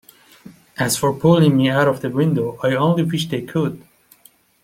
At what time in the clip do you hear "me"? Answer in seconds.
1.55-1.69